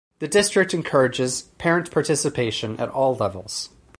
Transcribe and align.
The 0.17 0.27
district 0.27 0.73
encourages 0.73 1.43
parent 1.59 1.91
participation 1.91 2.75
at 2.79 2.89
all 2.89 3.13
levels. 3.13 3.69